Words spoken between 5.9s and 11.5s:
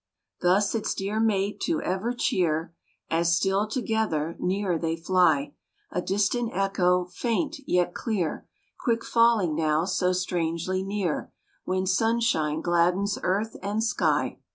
A distant echo, faint, yet clear, Quick falling now so strangely near